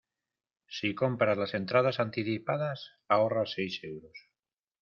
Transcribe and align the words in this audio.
Si 0.67 0.95
compras 0.95 1.37
las 1.37 1.53
entradas 1.53 1.99
anticipadas 1.99 2.93
ahorras 3.07 3.51
seis 3.51 3.79
euros. 3.83 4.17